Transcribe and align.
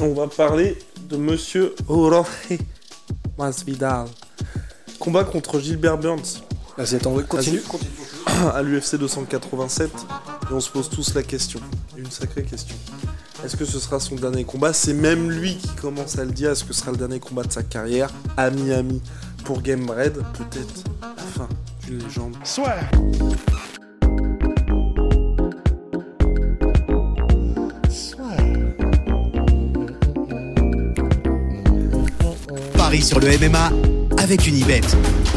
On 0.00 0.12
va 0.12 0.28
parler 0.28 0.78
de 1.08 1.16
Monsieur 1.16 1.74
Jorge 1.88 2.28
Masvidal. 3.36 4.06
Combat 5.00 5.24
contre 5.24 5.58
Gilbert 5.58 5.98
Burns. 5.98 6.42
Vas-y, 6.76 6.94
attends, 6.94 7.14
ouais, 7.14 7.24
continue. 7.24 7.60
à 8.54 8.62
l'UFC 8.62 8.94
287 8.94 9.90
et 9.90 10.52
on 10.52 10.60
se 10.60 10.70
pose 10.70 10.88
tous 10.88 11.14
la 11.14 11.24
question, 11.24 11.60
une 11.96 12.10
sacrée 12.10 12.44
question. 12.44 12.76
Est-ce 13.44 13.56
que 13.56 13.64
ce 13.64 13.80
sera 13.80 13.98
son 13.98 14.14
dernier 14.14 14.44
combat? 14.44 14.72
C'est 14.72 14.94
même 14.94 15.30
lui 15.30 15.56
qui 15.56 15.74
commence 15.74 16.16
à 16.18 16.24
le 16.24 16.30
dire. 16.30 16.52
Est-ce 16.52 16.64
que 16.64 16.72
ce 16.72 16.80
sera 16.80 16.92
le 16.92 16.96
dernier 16.96 17.18
combat 17.18 17.42
de 17.42 17.52
sa 17.52 17.64
carrière? 17.64 18.10
À 18.36 18.50
Miami 18.50 19.02
pour 19.44 19.62
Game 19.62 19.84
Bread 19.84 20.14
Peut-être 20.14 20.84
la 21.02 21.22
fin 21.22 21.48
d'une 21.84 21.98
légende. 21.98 22.36
Soit. 22.44 22.76
Paris 32.88 33.02
sur 33.02 33.20
le 33.20 33.28
MMA 33.36 33.70
avec 34.16 34.46
une 34.46 34.56
Ibet. 34.56 34.80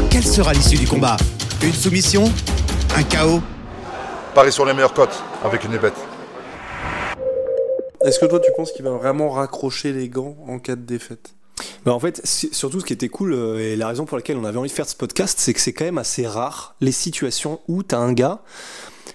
Quelle 0.08 0.24
sera 0.24 0.54
l'issue 0.54 0.78
du 0.78 0.86
combat? 0.86 1.18
Une 1.62 1.74
soumission? 1.74 2.24
Un 2.96 3.02
chaos? 3.02 3.42
Paris 4.34 4.52
sur 4.52 4.64
les 4.64 4.72
meilleures 4.72 4.94
cotes 4.94 5.22
avec 5.44 5.62
une 5.64 5.74
Ibet. 5.74 5.92
Est-ce 8.06 8.18
que 8.18 8.24
toi 8.24 8.40
tu 8.40 8.50
penses 8.56 8.72
qu'il 8.72 8.82
va 8.86 8.92
vraiment 8.92 9.28
raccrocher 9.28 9.92
les 9.92 10.08
gants 10.08 10.34
en 10.48 10.58
cas 10.58 10.76
de 10.76 10.80
défaite? 10.80 11.34
Bah 11.84 11.92
en 11.92 12.00
fait, 12.00 12.26
surtout 12.26 12.80
ce 12.80 12.86
qui 12.86 12.94
était 12.94 13.10
cool, 13.10 13.34
euh, 13.34 13.58
et 13.58 13.76
la 13.76 13.88
raison 13.88 14.06
pour 14.06 14.16
laquelle 14.16 14.38
on 14.38 14.46
avait 14.46 14.56
envie 14.56 14.70
de 14.70 14.74
faire 14.74 14.88
ce 14.88 14.96
podcast, 14.96 15.38
c'est 15.38 15.52
que 15.52 15.60
c'est 15.60 15.74
quand 15.74 15.84
même 15.84 15.98
assez 15.98 16.26
rare 16.26 16.74
les 16.80 16.90
situations 16.90 17.60
où 17.68 17.82
tu 17.82 17.94
as 17.94 17.98
un 17.98 18.14
gars, 18.14 18.40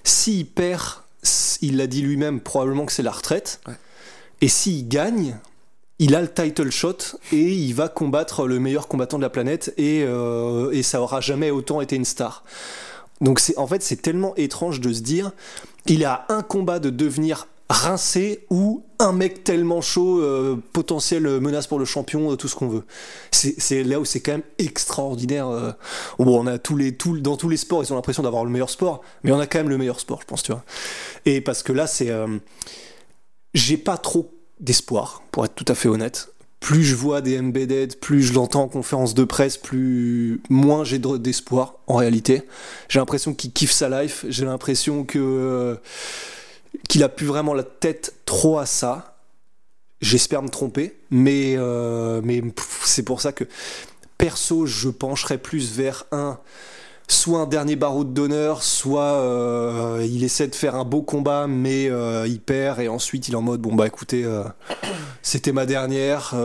s'il 0.04 0.46
perd, 0.46 0.84
il 1.64 1.78
l'a 1.78 1.88
dit 1.88 2.04
lui-même, 2.04 2.40
probablement 2.40 2.86
que 2.86 2.92
c'est 2.92 3.02
la 3.02 3.14
retraite, 3.14 3.62
et 4.42 4.48
s'il 4.48 4.88
gagne, 4.88 5.40
il 6.00 6.16
a 6.16 6.22
le 6.22 6.32
title 6.32 6.70
shot 6.70 6.98
et 7.32 7.54
il 7.54 7.74
va 7.74 7.90
combattre 7.90 8.48
le 8.48 8.60
meilleur 8.60 8.88
combattant 8.88 9.18
de 9.18 9.24
la 9.24 9.30
planète 9.30 9.74
et, 9.78 10.04
euh, 10.04 10.72
et 10.72 10.84
ça 10.84 11.02
aura 11.02 11.22
jamais 11.22 11.52
autant 11.52 11.82
été 11.82 11.96
une 11.96 12.06
star. 12.06 12.44
Donc 13.22 13.40
c'est 13.40 13.58
en 13.58 13.66
fait 13.66 13.82
c'est 13.82 14.02
tellement 14.02 14.36
étrange 14.36 14.80
de 14.80 14.94
se 14.94 15.02
dire 15.02 15.32
il 15.88 16.06
a 16.06 16.26
un 16.30 16.44
combat 16.44 16.80
de 16.80 16.90
devenir 16.90 17.48
rincé 17.70 18.46
ou 18.50 18.86
un 19.00 19.12
mec 19.12 19.44
tellement 19.44 19.82
chaud, 19.82 20.22
euh, 20.22 20.62
potentiel 20.74 21.24
menace 21.42 21.68
pour 21.68 21.80
le 21.80 21.86
champion, 21.86 22.32
euh, 22.32 22.36
tout 22.36 22.48
ce 22.48 22.56
qu'on 22.56 22.70
veut. 22.70 22.84
C'est 23.32 23.84
là 23.84 24.00
où 24.00 24.06
c'est 24.06 24.22
quand 24.22 24.34
même 24.34 24.44
extraordinaire. 24.58 25.50
Euh, 25.50 25.72
on 26.18 26.48
a 26.48 26.58
tous 26.60 26.78
les, 26.78 26.96
tout, 26.96 27.20
dans 27.20 27.36
tous 27.36 27.50
les 27.50 27.58
sports, 27.58 27.84
ils 27.84 27.92
ont 27.92 27.96
l'impression 27.96 28.24
d'avoir 28.24 28.46
le 28.46 28.52
meilleur 28.52 28.70
sport, 28.70 29.02
mais 29.24 29.32
on 29.32 29.40
a 29.40 29.48
quand 29.48 29.60
même 29.60 29.70
le 29.70 29.78
meilleur 29.78 30.00
sport, 30.00 30.22
je 30.22 30.26
pense, 30.26 30.44
tu 30.44 30.52
vois. 30.52 30.64
Et 31.26 31.42
parce 31.42 31.64
que 31.64 31.74
là, 31.74 31.88
c'est. 31.88 32.12
J'ai 33.54 33.78
pas 33.78 33.98
trop 33.98 34.37
d'espoir, 34.60 35.24
pour 35.32 35.46
être 35.46 35.56
tout 35.56 35.66
à 35.68 35.76
fait 35.76 35.90
honnête. 35.90 36.30
Plus 36.60 36.84
je 36.84 36.96
vois 36.96 37.22
des 37.22 37.40
embedded, 37.40 38.00
plus 38.00 38.24
je 38.24 38.34
l'entends 38.34 38.64
en 38.64 38.68
conférence 38.68 39.14
de 39.14 39.24
presse, 39.24 39.58
plus 39.58 40.42
moins 40.50 40.84
j'ai 40.84 41.00
d'espoir 41.00 41.76
en 41.86 41.96
réalité. 41.96 42.42
J'ai 42.90 43.00
l'impression 43.00 43.34
qu'il 43.34 43.52
kiffe 43.52 43.72
sa 43.72 44.02
life, 44.02 44.26
j'ai 44.28 44.46
l'impression 44.46 45.04
que 45.04 45.78
qu'il 46.90 47.04
a 47.04 47.10
plus 47.10 47.26
vraiment 47.26 47.54
la 47.54 47.64
tête 47.64 48.16
trop 48.26 48.58
à 48.60 48.66
ça. 48.66 49.18
J'espère 50.02 50.44
me 50.44 50.50
tromper, 50.50 50.98
mais, 51.10 51.56
euh, 51.58 52.22
mais 52.24 52.42
c'est 52.84 53.04
pour 53.04 53.22
ça 53.22 53.32
que 53.32 53.46
perso, 54.18 54.66
je 54.66 54.90
pencherais 54.90 55.38
plus 55.38 55.72
vers 55.72 56.06
un 56.12 56.40
soit 57.08 57.40
un 57.40 57.46
dernier 57.46 57.76
barreau 57.76 58.04
d'honneur, 58.04 58.64
soit 58.64 59.16
euh, 59.16 60.06
il 60.10 60.24
essaie 60.24 60.48
de 60.48 60.56
faire 60.56 60.76
un 60.76 60.84
beau 60.84 61.02
combat, 61.02 61.48
mais 61.48 61.90
euh, 61.90 62.28
il 62.28 62.40
perd 62.40 62.80
et 62.80 62.88
ensuite 62.88 63.28
il 63.28 63.34
est 63.34 63.38
en 63.38 63.42
mode 63.42 63.62
bon 63.62 63.76
bah 63.76 63.88
écoutez, 63.88 64.26
c'était 65.22 65.52
ma 65.52 65.66
dernière, 65.66 66.36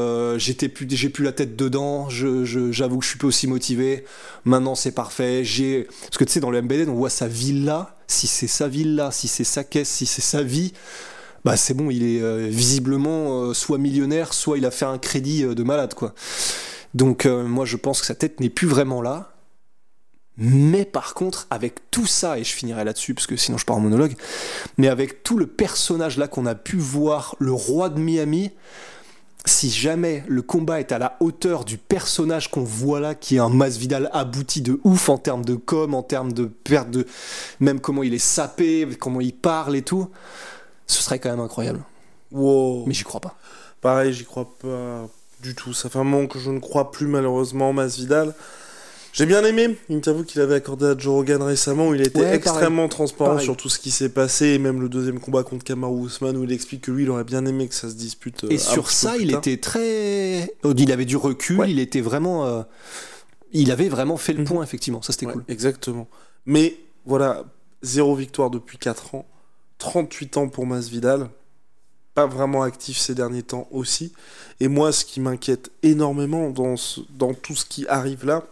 plus, 0.75 0.87
j'ai 0.91 1.09
plus 1.09 1.25
la 1.25 1.33
tête 1.33 1.57
dedans, 1.57 2.09
j'avoue 2.09 2.45
je, 2.45 2.73
j'avoue 2.73 2.99
que 2.99 3.05
je 3.05 3.11
suis 3.11 3.19
pas 3.19 3.27
aussi 3.27 3.47
motivé. 3.47 4.05
Maintenant 4.45 4.75
c'est 4.75 4.93
parfait, 4.93 5.45
j'ai 5.45 5.89
parce 6.03 6.19
que 6.19 6.25
tu 6.25 6.33
sais 6.33 6.41
dans 6.41 6.51
le 6.51 6.63
MBD 6.63 6.89
on 6.89 6.95
voit 6.95 7.11
sa 7.11 7.27
villa 7.27 7.97
si 8.13 8.27
c'est 8.27 8.47
sa 8.47 8.69
ville-là, 8.69 9.11
si 9.11 9.27
c'est 9.29 9.45
sa 9.45 9.65
caisse, 9.65 9.89
si 9.89 10.07
c'est 10.07 10.23
sa 10.23 10.43
vie, 10.43 10.73
bah 11.45 11.57
c'est 11.57 11.75
bon, 11.75 11.91
il 11.91 12.05
est 12.05 12.23
euh, 12.23 12.47
visiblement 12.49 13.43
euh, 13.43 13.55
soit 13.55 13.79
millionnaire, 13.79 14.33
soit 14.33 14.59
il 14.59 14.67
a 14.67 14.71
fait 14.71 14.85
un 14.85 14.99
crédit 14.99 15.45
euh, 15.45 15.55
de 15.55 15.63
malade, 15.63 15.95
quoi. 15.95 16.15
Donc 16.95 17.25
moi 17.25 17.65
je 17.65 17.79
pense 17.79 18.03
que 18.03 18.07
sa 18.07 18.15
tête 18.15 18.39
n'est 18.39 18.51
plus 18.51 18.67
vraiment 18.67 19.01
là. 19.01 19.33
Mais 20.39 20.85
par 20.85 21.15
contre, 21.15 21.47
avec 21.51 21.91
tout 21.91 22.07
ça, 22.07 22.39
et 22.39 22.45
je 22.45 22.53
finirai 22.53 22.85
là-dessus 22.85 23.15
parce 23.15 23.27
que 23.27 23.37
sinon 23.37 23.59
je 23.59 23.67
pars 23.67 23.77
en 23.77 23.81
monologue, 23.81 24.17
mais 24.79 24.89
avec 24.89 25.23
tout 25.23 25.37
le 25.37 25.47
personnage 25.47 26.17
là 26.17 26.27
qu'on 26.27 26.47
a 26.47 26.55
pu 26.55 26.77
voir, 26.77 27.37
le 27.39 27.53
roi 27.53 27.91
de 27.91 28.01
Miami, 28.01 28.51
si 29.45 29.71
jamais 29.71 30.25
le 30.29 30.41
combat 30.41 30.81
est 30.81 30.93
à 30.93 30.99
la 30.99 31.17
hauteur 31.21 31.65
du 31.65 31.77
personnage 31.77 32.51
qu'on 32.51 32.63
voit 32.63 33.01
là, 33.01 33.15
qui 33.15 33.37
est 33.37 33.41
un 33.41 33.49
Masvidal 33.49 34.09
abouti 34.13 34.63
de 34.63 34.81
ouf 34.85 35.09
en 35.09 35.19
termes 35.19 35.45
de 35.45 35.55
com, 35.55 35.95
en 35.95 36.03
termes 36.03 36.33
de 36.33 36.45
perte 36.45 36.91
de. 36.91 37.07
même 37.61 37.81
comment 37.81 38.03
il 38.03 38.15
est 38.15 38.19
sapé, 38.19 38.89
comment 38.99 39.21
il 39.21 39.35
parle 39.35 39.77
et 39.77 39.83
tout, 39.83 40.09
ce 40.87 41.03
serait 41.03 41.19
quand 41.19 41.31
même 41.31 41.41
incroyable. 41.41 41.83
Wow. 42.31 42.87
Mais 42.87 42.95
j'y 42.95 43.05
crois 43.05 43.21
pas. 43.21 43.37
Pareil, 43.81 44.13
j'y 44.13 44.25
crois 44.25 44.49
pas 44.61 45.09
du 45.43 45.55
tout. 45.55 45.73
Ça 45.73 45.91
fait 45.91 45.99
un 45.99 46.05
moment 46.05 46.27
que 46.27 46.39
je 46.39 46.51
ne 46.51 46.61
crois 46.61 46.91
plus 46.91 47.07
malheureusement 47.07 47.73
Masvidal. 47.73 48.35
J'ai 49.13 49.27
bien 49.27 49.45
aimé 49.45 49.77
l'interview 49.91 50.25
qu'il 50.25 50.41
avait 50.41 50.55
accordé 50.55 50.87
à 50.87 50.97
Joe 50.97 51.13
Rogan 51.13 51.43
récemment 51.43 51.89
où 51.89 51.95
il 51.95 52.01
était 52.01 52.35
extrêmement 52.35 52.89
transparent 52.89 53.39
sur 53.39 53.57
tout 53.59 53.69
ce 53.69 53.79
qui 53.79 53.91
s'est 53.91 54.09
passé 54.09 54.47
et 54.49 54.59
même 54.59 54.81
le 54.81 54.89
deuxième 54.89 55.21
combat 55.21 55.43
contre 55.43 55.65
Kamaru 55.65 56.07
Usman 56.07 56.35
où 56.37 56.45
il 56.45 56.53
explique 56.53 56.83
que 56.83 56.91
lui 56.91 57.03
il 57.03 57.11
aurait 57.11 57.25
bien 57.25 57.45
aimé 57.45 57.69
que 57.69 57.75
ça 57.75 57.91
se 57.91 57.95
dispute. 57.95 58.45
Et 58.45 58.55
euh, 58.55 58.59
sur 58.59 58.91
ça, 58.91 59.19
il 59.19 59.35
était 59.35 59.59
très. 59.59 60.55
Il 60.65 60.93
avait 60.93 61.05
du 61.05 61.17
recul, 61.17 61.69
il 61.69 61.79
était 61.79 62.01
vraiment. 62.01 62.47
Euh, 62.47 62.63
il 63.53 63.71
avait 63.71 63.91
vraiment 63.91 64.17
fait 64.17 64.33
le 64.33 64.41
mhm. 64.41 64.47
point, 64.47 64.63
effectivement. 64.63 65.03
Ça 65.03 65.13
c'était 65.13 65.27
cool. 65.27 65.45
Exactement. 65.47 66.09
Mais 66.47 66.79
voilà, 67.05 67.45
zéro 67.83 68.17
victoire 68.17 68.49
depuis 68.49 68.79
4 68.79 69.15
ans, 69.15 69.27
38 69.79 70.39
ans 70.39 70.49
pour 70.49 70.67
Masvidal 70.67 71.29
pas 72.15 72.27
vraiment 72.27 72.63
actif 72.63 72.99
ces 72.99 73.15
derniers 73.15 73.43
temps 73.43 73.69
aussi. 73.71 74.13
Et 74.61 74.69
moi, 74.69 74.93
ce 74.93 75.05
qui 75.05 75.21
m'inquiète 75.21 75.71
énormément 75.83 76.51
dans, 76.51 76.75
dans 77.11 77.33
tout 77.33 77.55
ce 77.55 77.65
qui 77.65 77.87
arrive 77.89 78.27
là, 78.27 78.45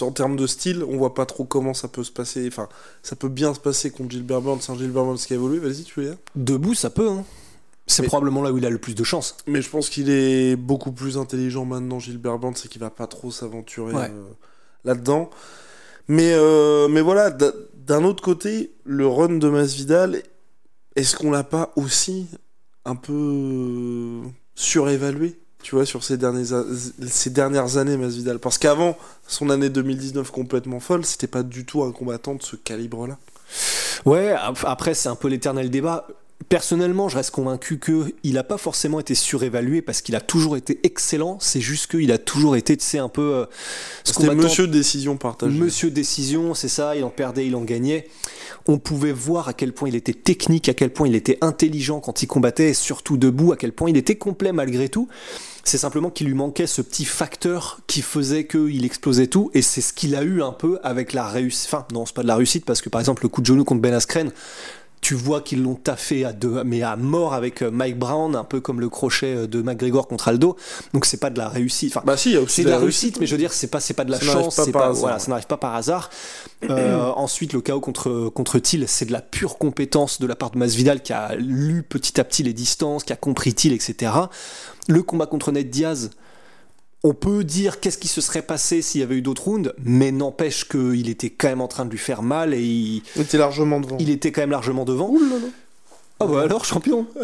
en 0.00 0.12
termes 0.12 0.36
de 0.36 0.46
style, 0.46 0.84
on 0.84 0.96
voit 0.96 1.14
pas 1.14 1.26
trop 1.26 1.44
comment 1.44 1.74
ça 1.74 1.88
peut 1.88 2.04
se 2.04 2.12
passer. 2.12 2.46
Enfin, 2.48 2.68
ça 3.02 3.16
peut 3.16 3.28
bien 3.28 3.54
se 3.54 3.60
passer 3.60 3.90
contre 3.90 4.10
Gilbert 4.10 4.40
Burns. 4.40 4.60
C'est 4.60 4.72
un 4.72 4.76
Gilbert 4.76 5.04
Burns 5.04 5.18
qui 5.18 5.32
a 5.32 5.36
évolué. 5.36 5.58
Vas-y, 5.58 5.84
tu 5.84 6.00
veux 6.00 6.06
dire? 6.06 6.16
Debout, 6.36 6.74
ça 6.74 6.90
peut. 6.90 7.08
Hein. 7.08 7.24
C'est 7.86 8.02
probablement 8.02 8.42
là 8.42 8.52
où 8.52 8.58
il 8.58 8.66
a 8.66 8.70
le 8.70 8.78
plus 8.78 8.94
de 8.94 9.02
chance. 9.02 9.38
Mais 9.46 9.62
je 9.62 9.70
pense 9.70 9.88
qu'il 9.88 10.10
est 10.10 10.56
beaucoup 10.56 10.92
plus 10.92 11.16
intelligent 11.16 11.64
maintenant, 11.64 11.98
Gilbert 11.98 12.38
Burns, 12.38 12.54
et 12.64 12.68
qu'il 12.68 12.80
va 12.80 12.90
pas 12.90 13.06
trop 13.06 13.30
s'aventurer 13.30 13.94
euh, 13.94 14.28
là-dedans. 14.84 15.30
Mais, 16.06 16.32
euh, 16.34 16.88
mais 16.88 17.00
voilà, 17.00 17.30
d'un 17.30 18.04
autre 18.04 18.22
côté, 18.22 18.72
le 18.84 19.06
run 19.06 19.38
de 19.38 19.48
Masvidal, 19.48 20.22
est-ce 20.96 21.16
qu'on 21.16 21.30
l'a 21.30 21.44
pas 21.44 21.72
aussi 21.76 22.26
un 22.84 22.94
peu 22.94 24.20
surévalué? 24.54 25.38
Tu 25.68 25.74
vois, 25.74 25.84
sur 25.84 26.02
ces, 26.02 26.16
dernières, 26.16 26.64
ces 27.06 27.28
dernières 27.28 27.76
années, 27.76 27.98
Masvidal. 27.98 28.38
Parce 28.38 28.56
qu'avant 28.56 28.96
son 29.26 29.50
année 29.50 29.68
2019 29.68 30.30
complètement 30.30 30.80
folle, 30.80 31.04
c'était 31.04 31.26
pas 31.26 31.42
du 31.42 31.66
tout 31.66 31.82
un 31.82 31.92
combattant 31.92 32.34
de 32.34 32.42
ce 32.42 32.56
calibre-là. 32.56 33.18
Ouais, 34.06 34.34
après, 34.64 34.94
c'est 34.94 35.10
un 35.10 35.14
peu 35.14 35.28
l'éternel 35.28 35.68
débat. 35.68 36.06
Personnellement, 36.48 37.10
je 37.10 37.16
reste 37.16 37.32
convaincu 37.32 37.78
qu'il 37.78 38.32
n'a 38.32 38.44
pas 38.44 38.56
forcément 38.56 38.98
été 38.98 39.14
surévalué 39.14 39.82
parce 39.82 40.00
qu'il 40.00 40.16
a 40.16 40.22
toujours 40.22 40.56
été 40.56 40.80
excellent. 40.84 41.36
C'est 41.38 41.60
juste 41.60 41.90
qu'il 41.90 42.10
a 42.12 42.16
toujours 42.16 42.56
été, 42.56 42.74
tu 42.74 42.86
sais, 42.86 42.96
un 42.96 43.10
peu. 43.10 43.34
Euh, 43.34 43.44
C'était 44.04 44.34
monsieur 44.34 44.68
décision 44.68 45.18
partagée. 45.18 45.58
Monsieur 45.58 45.90
décision, 45.90 46.54
c'est 46.54 46.68
ça. 46.68 46.96
Il 46.96 47.04
en 47.04 47.10
perdait, 47.10 47.46
il 47.46 47.54
en 47.54 47.62
gagnait. 47.62 48.08
On 48.66 48.78
pouvait 48.78 49.12
voir 49.12 49.48
à 49.48 49.52
quel 49.52 49.74
point 49.74 49.90
il 49.90 49.96
était 49.96 50.14
technique, 50.14 50.70
à 50.70 50.74
quel 50.74 50.94
point 50.94 51.08
il 51.08 51.14
était 51.14 51.36
intelligent 51.42 52.00
quand 52.00 52.22
il 52.22 52.26
combattait, 52.26 52.70
et 52.70 52.74
surtout 52.74 53.18
debout, 53.18 53.52
à 53.52 53.58
quel 53.58 53.72
point 53.72 53.90
il 53.90 53.98
était 53.98 54.16
complet 54.16 54.52
malgré 54.52 54.88
tout. 54.88 55.08
C'est 55.68 55.76
simplement 55.76 56.08
qu'il 56.08 56.28
lui 56.28 56.34
manquait 56.34 56.66
ce 56.66 56.80
petit 56.80 57.04
facteur 57.04 57.80
qui 57.86 58.00
faisait 58.00 58.46
qu'il 58.46 58.86
explosait 58.86 59.26
tout, 59.26 59.50
et 59.52 59.60
c'est 59.60 59.82
ce 59.82 59.92
qu'il 59.92 60.16
a 60.16 60.22
eu 60.22 60.42
un 60.42 60.52
peu 60.52 60.78
avec 60.82 61.12
la 61.12 61.28
réussite. 61.28 61.68
Enfin, 61.70 61.86
non, 61.92 62.06
c'est 62.06 62.14
pas 62.14 62.22
de 62.22 62.26
la 62.26 62.36
réussite, 62.36 62.64
parce 62.64 62.80
que 62.80 62.88
par 62.88 63.02
exemple, 63.02 63.22
le 63.22 63.28
coup 63.28 63.42
de 63.42 63.46
genou 63.46 63.64
contre 63.64 63.82
Ben 63.82 63.92
Askren, 63.92 64.32
tu 65.02 65.12
vois 65.14 65.42
qu'ils 65.42 65.62
l'ont 65.62 65.74
taffé 65.74 66.24
à 66.24 66.32
deux, 66.32 66.64
mais 66.64 66.82
à 66.82 66.96
mort 66.96 67.34
avec 67.34 67.60
euh, 67.60 67.70
Mike 67.70 67.98
Brown, 67.98 68.34
un 68.34 68.44
peu 68.44 68.60
comme 68.60 68.80
le 68.80 68.88
crochet 68.88 69.34
euh, 69.34 69.46
de 69.46 69.60
McGregor 69.60 70.08
contre 70.08 70.28
Aldo. 70.28 70.56
Donc 70.94 71.04
c'est 71.04 71.18
pas 71.18 71.28
de 71.28 71.36
la 71.36 71.50
réussite. 71.50 71.94
Enfin, 71.94 72.02
bah 72.06 72.16
si, 72.16 72.34
c'est 72.48 72.64
de 72.64 72.70
la 72.70 72.78
réussite, 72.78 73.20
mais 73.20 73.26
je 73.26 73.32
veux 73.32 73.38
dire, 73.38 73.52
c'est 73.52 73.66
pas, 73.66 73.80
c'est 73.80 73.92
pas 73.92 74.06
de 74.06 74.10
la 74.10 74.20
chance, 74.20 74.58
c'est 74.64 74.72
pas, 74.72 74.92
voilà, 74.92 75.18
ça 75.18 75.28
n'arrive 75.28 75.46
pas 75.46 75.58
par 75.58 75.74
hasard. 75.74 76.08
Euh, 76.64 77.04
ensuite, 77.16 77.52
le 77.52 77.60
chaos 77.60 77.80
contre 77.80 78.28
contre 78.28 78.58
Thiel, 78.58 78.86
c'est 78.88 79.06
de 79.06 79.12
la 79.12 79.20
pure 79.22 79.58
compétence 79.58 80.20
de 80.20 80.26
la 80.26 80.36
part 80.36 80.50
de 80.50 80.58
Masvidal 80.58 81.02
qui 81.02 81.12
a 81.12 81.34
lu 81.36 81.82
petit 81.82 82.20
à 82.20 82.24
petit 82.24 82.42
les 82.42 82.52
distances, 82.52 83.04
qui 83.04 83.12
a 83.12 83.16
compris 83.16 83.54
Thiel, 83.54 83.72
etc. 83.72 84.12
Le 84.88 85.02
combat 85.02 85.26
contre 85.26 85.52
Ned 85.52 85.70
Diaz 85.70 86.10
on 87.04 87.14
peut 87.14 87.44
dire 87.44 87.80
qu'est-ce 87.80 87.98
qui 87.98 88.08
se 88.08 88.20
serait 88.20 88.42
passé 88.42 88.82
s'il 88.82 89.00
y 89.00 89.04
avait 89.04 89.16
eu 89.16 89.22
d'autres 89.22 89.44
rounds, 89.44 89.72
mais 89.82 90.10
n'empêche 90.10 90.64
qu'il 90.68 91.08
était 91.08 91.30
quand 91.30 91.48
même 91.48 91.60
en 91.60 91.68
train 91.68 91.84
de 91.84 91.90
lui 91.90 91.98
faire 91.98 92.22
mal 92.22 92.54
et 92.54 92.60
il... 92.60 93.02
était 93.16 93.38
largement 93.38 93.80
devant. 93.80 93.96
Il 94.00 94.10
était 94.10 94.32
quand 94.32 94.40
même 94.40 94.50
largement 94.50 94.84
devant. 94.84 95.14
Ah 96.20 96.26
bah 96.26 96.42
alors 96.42 96.64
champion. 96.64 97.06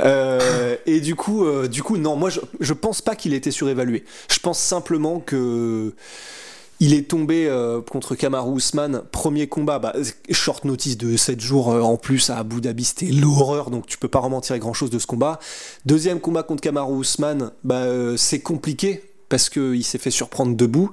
Euh, 0.00 0.76
et 0.86 1.00
du 1.00 1.14
coup, 1.14 1.44
euh, 1.44 1.68
du 1.68 1.80
coup, 1.80 1.96
non, 1.96 2.16
moi 2.16 2.28
je, 2.28 2.40
je 2.58 2.72
pense 2.72 3.02
pas 3.02 3.14
qu'il 3.14 3.34
ait 3.34 3.36
été 3.36 3.52
surévalué. 3.52 4.04
Je 4.28 4.40
pense 4.40 4.58
simplement 4.58 5.20
que 5.20 5.94
il 6.80 6.94
est 6.94 7.08
tombé 7.08 7.46
euh, 7.46 7.80
contre 7.80 8.14
Kamaru 8.14 8.56
Usman, 8.56 9.02
premier 9.10 9.46
combat, 9.46 9.78
bah, 9.78 9.94
short 10.30 10.64
notice 10.64 10.98
de 10.98 11.16
7 11.16 11.40
jours 11.40 11.72
euh, 11.72 11.80
en 11.80 11.96
plus 11.96 12.30
à 12.30 12.38
Abu 12.38 12.60
Dhabi, 12.60 12.84
c'était 12.84 13.06
l'horreur, 13.06 13.70
donc 13.70 13.86
tu 13.86 13.98
peux 13.98 14.08
pas 14.08 14.20
vraiment 14.20 14.40
tirer 14.40 14.58
grand 14.58 14.74
chose 14.74 14.90
de 14.90 14.98
ce 14.98 15.06
combat. 15.06 15.38
Deuxième 15.86 16.20
combat 16.20 16.42
contre 16.42 16.60
Kamaru 16.60 17.00
Usman, 17.00 17.50
bah, 17.64 17.76
euh, 17.76 18.16
c'est 18.16 18.40
compliqué 18.40 19.02
parce 19.28 19.48
qu'il 19.50 19.84
s'est 19.84 19.98
fait 19.98 20.10
surprendre 20.10 20.56
debout. 20.56 20.90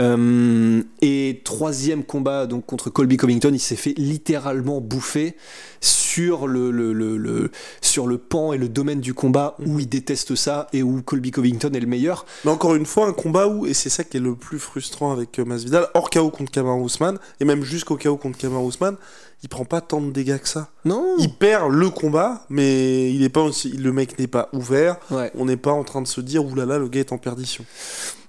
Euh, 0.00 0.82
et 1.02 1.40
troisième 1.44 2.04
combat 2.04 2.46
donc 2.46 2.66
contre 2.66 2.90
Colby 2.90 3.16
Covington, 3.16 3.50
il 3.52 3.60
s'est 3.60 3.76
fait 3.76 3.94
littéralement 3.96 4.80
bouffer 4.80 5.36
sur 5.80 6.46
le, 6.46 6.70
pan 8.16 8.52
et 8.52 8.58
le 8.58 8.68
domaine 8.68 9.00
du 9.00 9.14
combat 9.14 9.56
où 9.64 9.78
il 9.78 9.88
déteste 9.88 10.34
ça 10.34 10.68
et 10.72 10.82
où 10.82 11.02
Colby 11.02 11.30
Covington 11.30 11.72
est 11.72 11.80
le 11.80 11.86
meilleur. 11.86 12.26
Mais 12.44 12.50
encore 12.50 12.74
une 12.74 12.86
fois, 12.86 13.06
un 13.06 13.12
combat 13.12 13.48
où, 13.48 13.66
et 13.66 13.74
c'est 13.74 13.90
ça 13.90 14.04
qui 14.04 14.16
est 14.16 14.20
le 14.20 14.34
plus 14.34 14.58
frustrant 14.58 15.12
avec 15.12 15.38
euh, 15.38 15.44
Masvidal, 15.44 15.88
hors 15.94 16.10
KO 16.10 16.30
contre 16.30 16.50
Kamaru 16.50 16.84
Usman, 16.84 17.18
et 17.40 17.44
même 17.44 17.62
jusqu'au 17.62 17.96
KO 17.96 18.16
contre 18.16 18.38
Kamaru 18.38 18.68
Usman, 18.68 18.96
il 19.42 19.48
prend 19.48 19.64
pas 19.64 19.80
tant 19.80 20.00
de 20.00 20.10
dégâts 20.10 20.38
que 20.38 20.48
ça. 20.48 20.68
Non. 20.88 21.16
Il 21.18 21.32
perd 21.32 21.70
le 21.70 21.90
combat, 21.90 22.44
mais 22.48 23.12
il 23.12 23.22
est 23.22 23.28
pas 23.28 23.42
aussi, 23.42 23.70
le 23.70 23.92
mec 23.92 24.18
n'est 24.18 24.26
pas 24.26 24.48
ouvert. 24.52 24.96
On 25.34 25.44
n'est 25.44 25.56
pas 25.56 25.72
en 25.72 25.84
train 25.84 26.02
de 26.02 26.08
se 26.08 26.20
dire 26.20 26.44
oulala, 26.44 26.78
le 26.78 26.88
gars 26.88 27.00
est 27.00 27.12
en 27.12 27.18
perdition. 27.18 27.64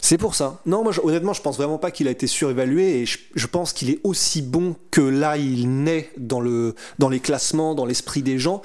C'est 0.02 0.18
pour 0.18 0.36
ça. 0.36 0.60
Non, 0.66 0.84
moi 0.84 0.94
honnêtement, 1.04 1.34
je 1.34 1.42
pense 1.42 1.58
vraiment 1.58 1.78
pas 1.78 1.92
qu'il 1.92 2.08
a 2.08 2.12
été 2.12 2.28
surévalué 2.28 3.02
et 3.02 3.06
je, 3.06 3.48
pense 3.48 3.74
qu'il 3.74 3.90
est 3.90 4.00
aussi 4.04 4.42
bon 4.42 4.76
que 4.92 5.02
là 5.02 5.38
il 5.38 5.84
naît 5.84 6.10
dans 6.18 6.40
le 6.40 6.76
dans 7.00 7.10
les 7.10 7.20
classements, 7.20 7.76
dans 7.76 7.86
l'esprit 7.86 8.22
des 8.22 8.40
gens. 8.40 8.62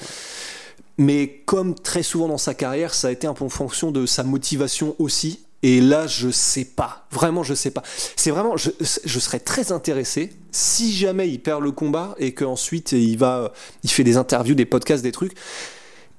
Mais 0.97 1.43
comme 1.44 1.75
très 1.75 2.05
souvent 2.05 2.29
dans 2.29 2.38
sa 2.38 2.55
carrière, 2.55 2.94
ça 2.94 3.08
a 3.08 3.11
été 3.11 3.26
un 3.26 3.35
peu 3.35 3.44
en 3.44 3.49
fonction 3.49 3.90
de 3.90 4.06
sa 4.06 4.23
motivation 4.23 4.94
aussi. 4.99 5.40
Et 5.64 5.81
là, 5.81 6.06
je 6.06 6.28
sais 6.28 6.66
pas. 6.66 7.06
Vraiment, 7.11 7.43
je 7.43 7.55
sais 7.55 7.70
pas. 7.70 7.82
C'est 8.16 8.31
vraiment, 8.31 8.55
je, 8.58 9.19
serais 9.19 9.40
très 9.40 9.72
intéressé 9.72 10.34
si 10.52 10.93
jamais 10.93 11.31
il 11.31 11.40
perd 11.40 11.62
le 11.62 11.72
combat 11.72 12.14
et 12.19 12.34
qu'ensuite 12.34 12.93
il 12.93 13.16
va, 13.16 13.50
il 13.82 13.90
fait 13.90 14.05
des 14.05 14.19
interviews, 14.19 14.55
des 14.55 14.66
podcasts, 14.66 15.02
des 15.02 15.11
trucs. 15.11 15.32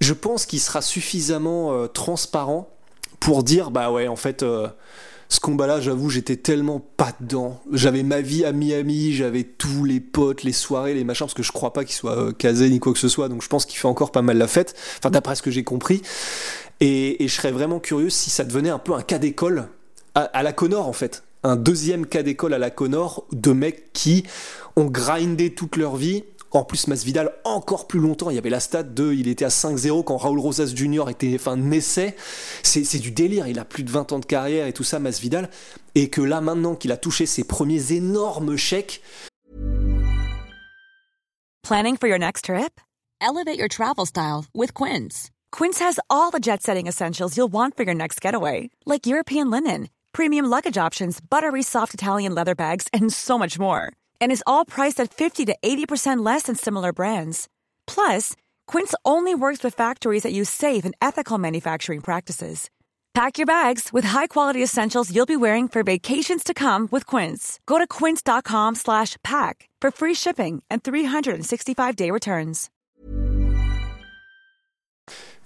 Je 0.01 0.13
pense 0.13 0.47
qu'il 0.47 0.59
sera 0.59 0.81
suffisamment 0.81 1.73
euh, 1.73 1.85
transparent 1.85 2.75
pour 3.19 3.43
dire, 3.43 3.69
bah 3.69 3.91
ouais, 3.91 4.07
en 4.07 4.15
fait, 4.15 4.41
euh, 4.41 4.67
ce 5.29 5.39
combat-là, 5.39 5.81
j'avoue, 5.81 6.09
j'étais 6.09 6.35
tellement 6.35 6.79
pas 6.79 7.13
dedans. 7.19 7.59
J'avais 7.71 8.03
ma 8.03 8.21
vie 8.21 8.45
à 8.45 8.51
Miami, 8.51 9.13
j'avais 9.13 9.43
tous 9.43 9.83
les 9.83 9.99
potes, 9.99 10.43
les 10.43 10.53
soirées, 10.53 10.93
les 10.93 11.03
machins, 11.03 11.25
parce 11.25 11.33
que 11.33 11.43
je 11.43 11.51
crois 11.51 11.73
pas 11.73 11.83
qu'il 11.83 11.95
soit 11.95 12.17
euh, 12.17 12.31
casé 12.31 12.69
ni 12.69 12.79
quoi 12.79 12.93
que 12.93 12.99
ce 12.99 13.07
soit, 13.07 13.27
donc 13.27 13.41
je 13.41 13.47
pense 13.47 13.65
qu'il 13.65 13.79
fait 13.79 13.87
encore 13.87 14.11
pas 14.11 14.21
mal 14.21 14.37
la 14.37 14.47
fête. 14.47 14.75
Enfin, 14.99 15.09
d'après 15.09 15.35
ce 15.35 15.41
que 15.41 15.51
j'ai 15.51 15.63
compris. 15.63 16.01
Et, 16.79 17.17
je 17.19 17.33
serais 17.33 17.51
vraiment 17.51 17.79
curieux 17.79 18.09
si 18.09 18.29
ça 18.29 18.43
devenait 18.43 18.69
un 18.69 18.79
peu 18.79 18.93
un 18.93 19.01
cas 19.01 19.17
d'école 19.17 19.67
à, 20.13 20.43
la 20.43 20.53
Connor, 20.53 20.87
en 20.87 20.93
fait. 20.93 21.23
Un 21.43 21.55
deuxième 21.55 22.05
cas 22.05 22.23
d'école 22.23 22.53
à 22.53 22.57
la 22.57 22.69
Connor 22.69 23.25
de 23.31 23.51
mecs 23.51 23.91
qui 23.93 24.23
ont 24.75 24.85
grindé 24.85 25.53
toute 25.53 25.75
leur 25.75 25.95
vie 25.95 26.23
en 26.55 26.63
plus, 26.63 26.87
Masvidal, 26.87 27.33
encore 27.43 27.87
plus 27.87 27.99
longtemps, 27.99 28.29
il 28.29 28.35
y 28.35 28.39
avait 28.39 28.49
la 28.49 28.59
stat 28.59 28.83
de. 28.83 29.13
Il 29.13 29.27
était 29.27 29.45
à 29.45 29.49
5-0 29.49 30.03
quand 30.03 30.17
Raoul 30.17 30.39
Rosas 30.39 30.73
Jr. 30.75 31.05
était, 31.09 31.35
enfin, 31.35 31.57
naissait. 31.57 32.15
C'est 32.63 32.99
du 32.99 33.11
délire. 33.11 33.47
Il 33.47 33.59
a 33.59 33.65
plus 33.65 33.83
de 33.83 33.91
20 33.91 34.11
ans 34.13 34.19
de 34.19 34.25
carrière 34.25 34.67
et 34.67 34.73
tout 34.73 34.83
ça, 34.83 34.99
Masvidal. 34.99 35.49
Et 35.95 36.09
que 36.09 36.21
là, 36.21 36.41
maintenant 36.41 36.75
qu'il 36.75 36.91
a 36.91 36.97
touché 36.97 37.25
ses 37.25 37.43
premiers 37.43 37.93
énormes 37.93 38.55
chèques. 38.57 39.01
Planning 41.63 41.97
for 41.97 42.07
your 42.07 42.19
next 42.19 42.45
trip? 42.45 42.79
Elevate 43.21 43.57
your 43.57 43.67
travel 43.67 44.05
style 44.05 44.45
with 44.53 44.73
Quince. 44.73 45.31
Quince 45.51 45.79
has 45.79 45.99
all 46.09 46.31
the 46.31 46.39
jet 46.39 46.61
setting 46.61 46.85
essentials 46.85 47.35
you'll 47.35 47.51
want 47.51 47.75
for 47.75 47.83
your 47.83 47.95
next 47.95 48.21
getaway, 48.21 48.69
like 48.85 49.07
European 49.07 49.49
linen, 49.49 49.89
premium 50.11 50.45
luggage 50.45 50.77
options, 50.77 51.19
buttery 51.19 51.63
soft 51.63 51.93
Italian 51.93 52.35
leather 52.35 52.55
bags, 52.55 52.87
and 52.93 53.11
so 53.11 53.37
much 53.37 53.57
more. 53.57 53.93
And 54.19 54.31
is 54.31 54.43
all 54.45 54.65
priced 54.65 54.99
at 54.99 55.13
50 55.13 55.45
to 55.45 55.55
80% 55.63 56.23
less 56.23 56.43
than 56.43 56.55
similar 56.55 56.93
brands. 56.93 57.47
Plus, 57.87 58.35
Quince 58.67 58.93
only 59.03 59.33
works 59.33 59.63
with 59.63 59.73
factories 59.73 60.23
that 60.23 60.33
use 60.33 60.49
safe 60.49 60.85
and 60.85 60.93
ethical 61.01 61.37
manufacturing 61.37 62.01
practices. 62.01 62.69
Pack 63.13 63.37
your 63.37 63.45
bags 63.45 63.93
with 63.93 64.03
high-quality 64.03 64.61
essentials 64.61 65.15
you'll 65.15 65.25
be 65.25 65.37
wearing 65.37 65.69
for 65.69 65.83
vacations 65.83 66.43
to 66.43 66.53
come 66.53 66.89
with 66.91 67.05
Quince. 67.05 67.61
Go 67.65 67.77
to 67.77 67.87
quince.com/pack 67.87 69.69
for 69.81 69.91
free 69.91 70.15
shipping 70.15 70.63
and 70.69 70.83
365-day 70.83 72.11
returns. 72.11 72.69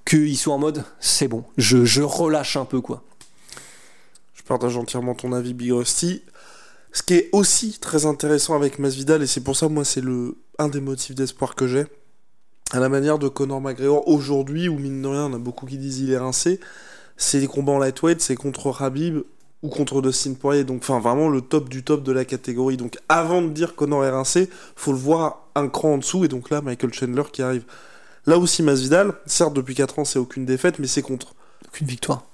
Qu'ils 0.10 0.38
soient 0.38 0.56
en 0.56 0.58
mode, 0.58 0.84
c'est 1.00 1.28
bon, 1.28 1.44
je, 1.58 1.86
je 1.86 2.02
relâche 2.02 2.58
un 2.58 2.66
peu 2.66 2.82
quoi. 2.82 3.04
Je 4.34 4.42
partage 4.42 4.76
entièrement 4.76 5.14
ton 5.14 5.34
avis, 5.34 5.54
Big 5.54 5.72
Rusty. 5.72 6.24
Ce 6.92 7.04
qui 7.04 7.14
est 7.14 7.30
aussi 7.32 7.78
très 7.80 8.06
intéressant 8.06 8.56
avec 8.56 8.80
Masvidal, 8.80 9.22
et 9.22 9.28
c'est 9.28 9.44
pour 9.44 9.56
ça, 9.56 9.70
moi, 9.70 9.86
c'est 9.86 10.02
le 10.02 10.38
un 10.58 10.68
des 10.68 10.82
motifs 10.82 11.16
d'espoir 11.16 11.56
que 11.56 11.68
j'ai, 11.68 11.86
à 12.72 12.80
la 12.80 12.90
manière 12.90 13.18
de 13.18 13.28
Conor 13.28 13.62
McGregor 13.62 14.08
aujourd'hui, 14.08 14.68
où 14.68 14.78
mine 14.78 15.02
de 15.02 15.08
rien, 15.08 15.26
on 15.26 15.34
a 15.34 15.40
beaucoup 15.40 15.66
qui 15.66 15.78
disent 15.78 16.00
il 16.00 16.12
est 16.12 16.18
rincé, 16.18 16.60
c'est 17.16 17.40
les 17.40 17.48
combats 17.48 17.72
en 17.74 17.80
lightweight, 17.80 18.22
c'est 18.22 18.36
contre 18.36 18.82
Habib 18.82 19.20
ou 19.62 19.70
contre 19.70 20.02
Dustin 20.02 20.34
Poirier, 20.34 20.64
donc 20.64 20.82
enfin 20.82 21.00
vraiment 21.00 21.30
le 21.30 21.42
top 21.42 21.70
du 21.70 21.84
top 21.84 22.04
de 22.04 22.12
la 22.12 22.26
catégorie. 22.26 22.78
Donc 22.78 22.98
avant 23.10 23.42
de 23.42 23.50
dire 23.50 23.76
Conor 23.76 24.06
est 24.06 24.10
rincé, 24.10 24.50
faut 24.76 24.92
le 24.92 24.98
voir 24.98 25.48
un 25.56 25.68
cran 25.68 25.94
en 25.94 25.98
dessous, 25.98 26.26
et 26.26 26.28
donc 26.28 26.50
là, 26.50 26.62
Michael 26.62 26.94
Chandler 26.94 27.24
qui 27.32 27.42
arrive. 27.42 27.64
Là 28.26 28.38
aussi, 28.38 28.64
Masvidal, 28.64 29.14
certes, 29.26 29.54
depuis 29.54 29.76
4 29.76 30.00
ans, 30.00 30.06
c'est 30.06 30.20
aucune 30.20 30.46
défaite, 30.46 30.80
mais 30.80 30.88
c'est 30.88 31.02
contre. 31.02 31.34
Aucune 31.68 31.88
victoire 31.88 32.29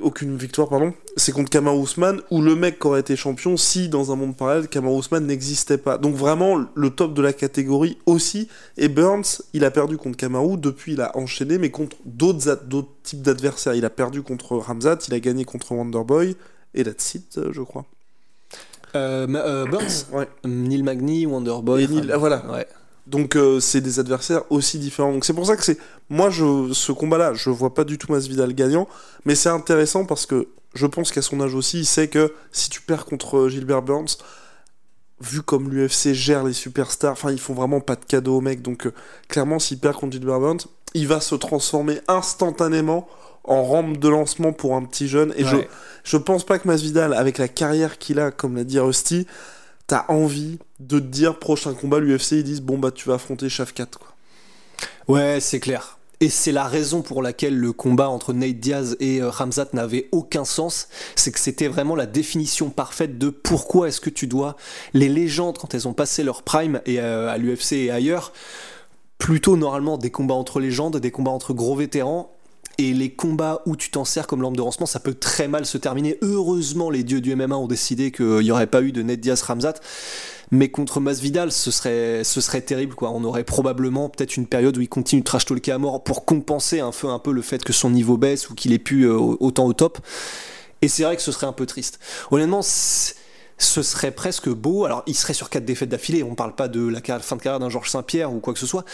aucune 0.00 0.36
victoire, 0.36 0.68
pardon, 0.68 0.94
c'est 1.16 1.32
contre 1.32 1.50
Kamar 1.50 1.76
Ousmane, 1.76 2.20
où 2.30 2.40
le 2.42 2.54
mec 2.54 2.84
aurait 2.84 3.00
été 3.00 3.16
champion 3.16 3.56
si, 3.56 3.88
dans 3.88 4.12
un 4.12 4.16
monde 4.16 4.36
parallèle, 4.36 4.68
Kamar 4.68 4.92
Ousmane 4.92 5.26
n'existait 5.26 5.78
pas. 5.78 5.98
Donc 5.98 6.14
vraiment, 6.14 6.64
le 6.74 6.90
top 6.90 7.14
de 7.14 7.22
la 7.22 7.32
catégorie 7.32 7.98
aussi. 8.06 8.48
Et 8.76 8.88
Burns, 8.88 9.42
il 9.52 9.64
a 9.64 9.70
perdu 9.70 9.96
contre 9.96 10.16
Kamaru, 10.16 10.56
depuis 10.56 10.94
il 10.94 11.00
a 11.00 11.16
enchaîné, 11.16 11.58
mais 11.58 11.70
contre 11.70 11.96
d'autres 12.04 12.88
types 13.02 13.22
d'adversaires. 13.22 13.74
Il 13.74 13.84
a 13.84 13.90
perdu 13.90 14.22
contre 14.22 14.56
Ramzat, 14.56 14.98
il 15.08 15.14
a 15.14 15.20
gagné 15.20 15.44
contre 15.44 15.72
Wonderboy, 15.72 16.36
et 16.74 16.84
that's 16.84 17.14
it, 17.14 17.40
je 17.50 17.62
crois. 17.62 17.84
Euh, 18.96 19.26
euh, 19.28 19.66
Burns 19.66 20.06
ouais. 20.12 20.28
Neil 20.44 20.82
Magny, 20.82 21.26
Wonderboy. 21.26 21.86
Neil, 21.88 22.12
voilà. 22.16 22.44
Ouais. 22.50 22.66
Donc 23.06 23.36
euh, 23.36 23.60
c'est 23.60 23.80
des 23.80 23.98
adversaires 23.98 24.42
aussi 24.50 24.78
différents. 24.78 25.12
Donc 25.12 25.24
c'est 25.24 25.32
pour 25.32 25.46
ça 25.46 25.56
que 25.56 25.64
c'est 25.64 25.78
moi 26.08 26.30
je 26.30 26.72
ce 26.72 26.92
combat-là, 26.92 27.34
je 27.34 27.50
vois 27.50 27.74
pas 27.74 27.84
du 27.84 27.98
tout 27.98 28.12
Masvidal 28.12 28.54
gagnant, 28.54 28.88
mais 29.24 29.34
c'est 29.34 29.48
intéressant 29.48 30.04
parce 30.04 30.26
que 30.26 30.48
je 30.74 30.86
pense 30.86 31.10
qu'à 31.10 31.22
son 31.22 31.40
âge 31.40 31.54
aussi, 31.54 31.80
il 31.80 31.86
sait 31.86 32.08
que 32.08 32.32
si 32.52 32.70
tu 32.70 32.80
perds 32.80 33.04
contre 33.04 33.48
Gilbert 33.48 33.82
Burns, 33.82 34.18
vu 35.20 35.42
comme 35.42 35.70
l'UFC 35.70 36.12
gère 36.12 36.44
les 36.44 36.52
superstars, 36.52 37.12
enfin 37.12 37.30
ils 37.32 37.40
font 37.40 37.54
vraiment 37.54 37.80
pas 37.80 37.96
de 37.96 38.04
cadeau 38.04 38.36
au 38.36 38.40
mec. 38.40 38.62
Donc 38.62 38.86
euh, 38.86 38.94
clairement 39.28 39.58
s'il 39.58 39.78
perd 39.78 39.96
contre 39.96 40.12
Gilbert 40.12 40.40
Burns, 40.40 40.66
il 40.94 41.08
va 41.08 41.20
se 41.20 41.34
transformer 41.34 42.00
instantanément 42.08 43.08
en 43.44 43.64
rampe 43.64 43.96
de 43.96 44.08
lancement 44.08 44.52
pour 44.52 44.76
un 44.76 44.84
petit 44.84 45.08
jeune 45.08 45.32
et 45.36 45.44
je 45.44 45.56
je 46.04 46.16
pense 46.18 46.44
pas 46.44 46.58
que 46.58 46.68
Masvidal 46.68 47.14
avec 47.14 47.38
la 47.38 47.48
carrière 47.48 47.98
qu'il 47.98 48.20
a 48.20 48.30
comme 48.30 48.54
l'a 48.54 48.64
dit 48.64 48.78
Rusty 48.78 49.26
t'as 49.90 50.04
envie 50.06 50.60
de 50.78 51.00
te 51.00 51.04
dire 51.04 51.40
prochain 51.40 51.74
combat 51.74 51.98
l'UFC 51.98 52.32
ils 52.32 52.44
disent 52.44 52.60
bon 52.60 52.78
bah 52.78 52.92
tu 52.92 53.08
vas 53.08 53.14
affronter 53.14 53.48
Shafkat 53.48 53.86
quoi. 53.98 54.06
Ouais 55.08 55.40
c'est 55.40 55.58
clair. 55.58 55.98
Et 56.20 56.28
c'est 56.28 56.52
la 56.52 56.64
raison 56.64 57.02
pour 57.02 57.22
laquelle 57.22 57.58
le 57.58 57.72
combat 57.72 58.08
entre 58.08 58.32
Nate 58.32 58.60
Diaz 58.60 58.96
et 59.00 59.20
euh, 59.20 59.30
Ramzat 59.30 59.70
n'avait 59.72 60.08
aucun 60.12 60.44
sens, 60.44 60.88
c'est 61.16 61.32
que 61.32 61.40
c'était 61.40 61.66
vraiment 61.66 61.96
la 61.96 62.06
définition 62.06 62.70
parfaite 62.70 63.18
de 63.18 63.30
pourquoi 63.30 63.88
est-ce 63.88 64.00
que 64.00 64.10
tu 64.10 64.28
dois 64.28 64.56
les 64.92 65.08
légendes 65.08 65.58
quand 65.58 65.74
elles 65.74 65.88
ont 65.88 65.94
passé 65.94 66.22
leur 66.22 66.42
prime 66.42 66.80
et 66.86 67.00
euh, 67.00 67.28
à 67.28 67.38
l'UFC 67.38 67.72
et 67.72 67.90
ailleurs, 67.90 68.32
plutôt 69.18 69.56
normalement 69.56 69.98
des 69.98 70.10
combats 70.10 70.34
entre 70.34 70.60
légendes, 70.60 70.98
des 70.98 71.10
combats 71.10 71.32
entre 71.32 71.52
gros 71.52 71.74
vétérans 71.74 72.36
et 72.80 72.94
les 72.94 73.10
combats 73.10 73.60
où 73.66 73.76
tu 73.76 73.90
t'en 73.90 74.06
sers 74.06 74.26
comme 74.26 74.40
lampe 74.40 74.56
de 74.56 74.62
lancement, 74.62 74.86
ça 74.86 75.00
peut 75.00 75.12
très 75.12 75.48
mal 75.48 75.66
se 75.66 75.76
terminer. 75.76 76.16
Heureusement, 76.22 76.88
les 76.88 77.04
dieux 77.04 77.20
du 77.20 77.36
MMA 77.36 77.54
ont 77.54 77.66
décidé 77.66 78.10
qu'il 78.10 78.38
n'y 78.38 78.50
aurait 78.50 78.66
pas 78.66 78.80
eu 78.80 78.90
de 78.90 79.02
Ned 79.02 79.20
Diaz 79.20 79.42
Ramzat. 79.42 79.74
Mais 80.50 80.70
contre 80.70 80.98
Masvidal, 80.98 81.52
ce 81.52 81.70
serait, 81.70 82.24
ce 82.24 82.40
serait 82.40 82.62
terrible, 82.62 82.94
quoi. 82.94 83.10
On 83.10 83.22
aurait 83.22 83.44
probablement 83.44 84.08
peut-être 84.08 84.38
une 84.38 84.46
période 84.46 84.78
où 84.78 84.80
il 84.80 84.88
continue 84.88 85.20
de 85.20 85.26
trash 85.26 85.44
talker 85.44 85.72
à 85.72 85.78
mort 85.78 86.02
pour 86.02 86.24
compenser 86.24 86.80
un 86.80 86.90
peu, 86.90 87.08
un 87.08 87.18
peu 87.18 87.32
le 87.32 87.42
fait 87.42 87.62
que 87.62 87.74
son 87.74 87.90
niveau 87.90 88.16
baisse 88.16 88.48
ou 88.48 88.54
qu'il 88.54 88.72
ait 88.72 88.78
pu 88.78 89.04
euh, 89.04 89.18
autant 89.18 89.66
au 89.66 89.74
top. 89.74 89.98
Et 90.80 90.88
c'est 90.88 91.02
vrai 91.02 91.16
que 91.16 91.22
ce 91.22 91.32
serait 91.32 91.46
un 91.46 91.52
peu 91.52 91.66
triste. 91.66 92.00
Honnêtement, 92.30 92.62
ce 92.62 93.12
serait 93.82 94.10
presque 94.10 94.48
beau. 94.48 94.86
Alors, 94.86 95.02
il 95.06 95.14
serait 95.14 95.34
sur 95.34 95.50
quatre 95.50 95.66
défaites 95.66 95.90
d'affilée. 95.90 96.22
On 96.22 96.34
parle 96.34 96.54
pas 96.54 96.66
de 96.66 96.88
la 96.88 97.20
fin 97.20 97.36
de 97.36 97.42
carrière 97.42 97.60
d'un 97.60 97.68
Georges 97.68 97.90
Saint-Pierre 97.90 98.32
ou 98.32 98.40
quoi 98.40 98.54
que 98.54 98.58
ce 98.58 98.66
soit. 98.66 98.86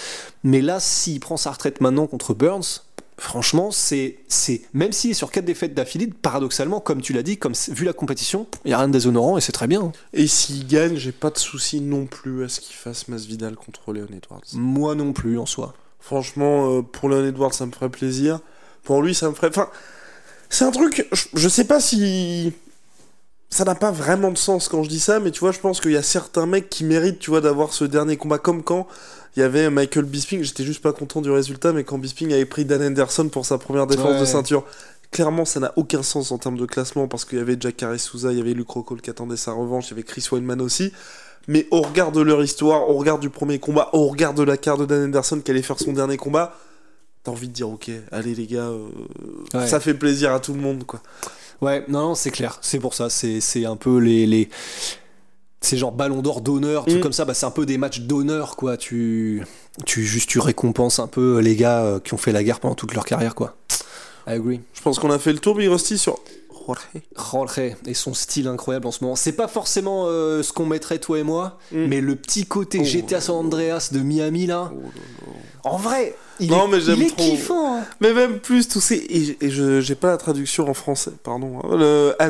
Mais 0.43 0.61
là, 0.61 0.81
s'il 0.81 1.21
prend 1.21 1.37
sa 1.37 1.53
retraite 1.53 1.81
maintenant 1.81 2.09
contre 2.09 2.35
Burns, 2.35 2.83
franchement, 3.19 3.71
c'est, 3.71 4.19
c'est 4.29 4.63
même 4.73 4.93
s'il 4.93 5.11
est 5.11 5.15
sur 5.15 5.31
quatre 5.31 5.45
défaites 5.45 5.75
d'affilée, 5.75 6.09
paradoxalement, 6.09 6.81
comme 6.81 7.01
tu 7.01 7.13
l'as 7.13 7.23
dit, 7.23 7.39
comme 7.39 7.55
vu 7.69 7.85
la 7.85 7.93
compétition, 7.93 8.47
il 8.65 8.71
y 8.71 8.75
a 8.75 8.79
rien 8.79 8.89
de 8.89 8.93
déshonorant 8.93 9.39
et 9.39 9.41
c'est 9.41 9.53
très 9.53 9.67
bien. 9.67 9.93
Et 10.13 10.27
s'il 10.27 10.67
gagne, 10.67 10.97
j'ai 10.97 11.13
pas 11.13 11.31
de 11.31 11.39
souci 11.39 11.81
non 11.81 12.07
plus 12.07 12.45
à 12.45 12.49
ce 12.49 12.61
qu'il 12.61 12.77
fasse 12.77 13.09
Masvidal 13.09 13.57
contre 13.57 13.93
Leon 13.93 14.09
Edwards. 14.15 14.43
Moi 14.55 14.95
non 14.95 15.13
plus 15.13 15.39
en 15.39 15.47
soi. 15.47 15.75
Franchement, 16.01 16.71
euh, 16.71 16.83
pour 16.83 17.09
Leon 17.09 17.27
Edwards, 17.27 17.55
ça 17.55 17.67
me 17.67 17.73
ferait 17.73 17.91
plaisir. 17.91 18.41
Pour 18.83 19.03
lui, 19.03 19.15
ça 19.15 19.29
me 19.29 19.35
ferait. 19.35 19.49
Enfin, 19.49 19.69
c'est 20.49 20.65
un 20.65 20.71
truc. 20.71 21.09
je 21.35 21.49
sais 21.49 21.65
pas 21.65 21.81
si 21.81 22.53
ça 23.51 23.65
n'a 23.65 23.75
pas 23.75 23.91
vraiment 23.91 24.31
de 24.31 24.39
sens 24.39 24.69
quand 24.69 24.83
je 24.83 24.89
dis 24.89 25.01
ça, 25.01 25.21
mais 25.21 25.31
tu 25.31 25.41
vois, 25.41 25.53
je 25.53 25.61
pense 25.61 25.81
qu'il 25.81 25.93
y 25.93 25.97
a 25.97 26.03
certains 26.03 26.47
mecs 26.47 26.69
qui 26.69 26.85
méritent, 26.85 27.19
tu 27.19 27.31
vois, 27.31 27.41
d'avoir 27.41 27.73
ce 27.73 27.85
dernier 27.85 28.17
combat, 28.17 28.39
comme 28.39 28.63
quand 28.63 28.87
il 29.37 29.41
y 29.41 29.43
avait 29.43 29.71
Michael 29.71 30.05
Bisping, 30.05 30.43
j'étais 30.43 30.65
juste 30.65 30.83
pas 30.83 30.93
content 30.93 31.21
du 31.21 31.31
résultat, 31.31 31.73
mais 31.73 31.85
quand 31.85 31.99
Bisping 31.99 32.33
avait 32.33 32.47
pris 32.47 32.65
Dan 32.65 32.83
Anderson 32.83 33.29
pour 33.29 33.45
sa 33.45 33.59
première 33.59 33.87
défense 33.87 34.21
de 34.21 34.25
ceinture, 34.25 34.65
clairement, 35.11 35.45
ça 35.45 35.61
n'a 35.61 35.73
aucun 35.77 36.03
sens 36.03 36.33
en 36.33 36.39
termes 36.39 36.57
de 36.57 36.67
classement, 36.67 37.09
parce 37.09 37.25
qu'il 37.25 37.39
y 37.39 37.41
avait 37.41 37.57
Jack 37.59 37.85
Souza, 37.99 38.33
il 38.33 38.39
y 38.39 38.41
avait 38.41 38.55
Luke 38.55 38.71
Rockhold 38.71 39.03
qui 39.03 39.11
attendait 39.11 39.37
sa 39.37 39.53
revanche, 39.53 39.89
il 39.89 39.91
y 39.91 39.93
avait 39.95 40.03
Chris 40.03 40.27
Weidman 40.33 40.61
aussi, 40.61 40.93
mais 41.49 41.67
au 41.71 41.83
regard 41.83 42.13
de 42.13 42.21
leur 42.21 42.43
histoire, 42.43 42.89
au 42.89 42.95
regard 42.95 43.19
du 43.19 43.31
premier 43.31 43.59
combat, 43.59 43.91
au 43.93 44.07
regard 44.07 44.35
de 44.35 44.43
la 44.43 44.57
carte 44.57 44.81
de 44.81 44.87
Dan 44.87 45.05
Anderson 45.05 45.41
qui 45.45 45.51
allait 45.51 45.63
faire 45.63 45.79
son 45.79 45.93
dernier 45.93 46.17
combat, 46.17 46.57
t'as 47.23 47.31
envie 47.31 47.49
de 47.49 47.53
dire, 47.53 47.69
ok, 47.69 47.91
allez 48.13 48.35
les 48.35 48.47
gars, 48.47 48.71
euh, 48.71 49.67
ça 49.67 49.81
fait 49.81 49.95
plaisir 49.95 50.33
à 50.33 50.41
tout 50.41 50.55
le 50.55 50.61
monde, 50.61 50.85
quoi. 50.85 51.01
Ouais, 51.61 51.85
non, 51.89 52.15
c'est 52.15 52.31
clair. 52.31 52.59
C'est 52.61 52.79
pour 52.79 52.95
ça. 52.95 53.09
C'est 53.11 53.65
un 53.65 53.77
peu 53.77 53.99
les. 53.99 54.27
les... 54.27 54.49
C'est 55.67 55.77
genre 55.77 55.91
ballon 55.91 56.23
d'or 56.23 56.43
d'honneur, 56.43 56.85
tout 56.85 56.97
mm. 56.97 57.01
comme 57.01 57.13
ça, 57.13 57.25
bah, 57.25 57.35
c'est 57.35 57.47
un 57.47 57.51
peu 57.51 57.67
des 57.67 57.77
matchs 57.77 58.01
d'honneur, 58.01 58.55
quoi. 58.55 58.77
Tu, 58.77 59.43
tu, 59.85 60.05
juste, 60.05 60.29
tu 60.29 60.39
récompenses 60.39 61.01
un 61.01 61.09
peu 61.09 61.41
les 61.41 61.57
gars 61.57 61.83
euh, 61.83 61.99
qui 61.99 62.15
ont 62.15 62.19
fait 62.19 62.31
la 62.31 62.45
guerre 62.45 62.61
pendant 62.61 62.77
toute 62.77 62.95
leur 62.95 63.05
carrière, 63.05 63.35
quoi. 63.35 63.57
I 64.29 64.35
agree. 64.35 64.61
Je 64.75 64.81
pense 64.83 65.01
qu'on 65.01 65.11
a 65.11 65.19
fait 65.19 65.33
le 65.33 65.41
tour, 65.41 65.57
Big 65.57 65.69
Rusty, 65.69 65.99
sur 65.99 66.21
Jorge. 67.17 67.59
et 67.87 67.95
son 67.95 68.15
style 68.15 68.49
incroyable 68.49 68.87
en 68.87 68.93
ce 68.93 69.03
moment. 69.03 69.17
C'est 69.17 69.33
pas 69.33 69.49
forcément 69.49 70.05
euh, 70.07 70.43
ce 70.43 70.53
qu'on 70.53 70.67
mettrait 70.67 70.99
toi 70.99 71.19
et 71.19 71.23
moi, 71.23 71.59
mm. 71.73 71.87
mais 71.87 72.01
le 72.01 72.15
petit 72.15 72.47
côté 72.47 72.79
oh. 72.81 72.85
GTA 72.85 73.21
San 73.21 73.37
Andreas 73.37 73.91
de 73.93 74.01
Miami 74.01 74.47
là. 74.47 74.73
Oh 74.73 75.31
en 75.65 75.79
vrai, 75.79 76.15
il 76.39 76.51
non, 76.51 76.67
est, 76.67 76.73
mais 76.73 76.81
j'aime 76.81 77.07
trop. 77.07 77.17
kiffant. 77.17 77.79
Hein. 77.79 77.85
Mais 78.01 78.13
même 78.13 78.39
plus, 78.39 78.69
tous 78.69 78.81
ces. 78.81 79.37
Et, 79.41 79.51
je 79.51 79.81
j'ai 79.81 79.95
pas 79.97 80.09
la 80.09 80.17
traduction 80.17 80.69
en 80.69 80.75
français, 80.75 81.13
pardon. 81.25 81.59
Hein. 81.59 81.77
Le. 81.77 81.85
Euh, 81.85 82.13
à 82.19 82.29